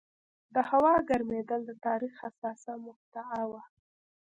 د 0.53 0.55
هوا 0.69 0.93
ګرمېدل 1.09 1.61
د 1.65 1.71
تاریخ 1.85 2.13
حساسه 2.23 2.73
مقطعه 2.85 3.41
وه. 3.49 3.61